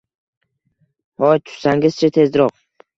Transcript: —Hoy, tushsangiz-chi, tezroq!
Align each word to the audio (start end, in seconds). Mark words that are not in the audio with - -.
—Hoy, 1.25 1.39
tushsangiz-chi, 1.45 2.15
tezroq! 2.21 2.63